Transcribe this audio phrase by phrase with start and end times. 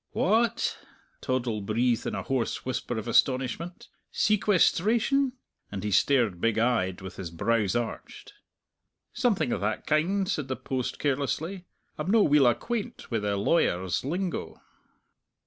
[0.13, 0.79] "Wha at!"
[1.21, 5.33] Toddle breathed in a hoarse whisper of astonishment, "sequesteration?"
[5.71, 8.33] and he stared, big eyed, with his brows arched.
[9.13, 11.65] "Something o' that kind," said the post carelessly.
[11.99, 14.59] "I'm no' weel acquaint wi' the law wers' lingo."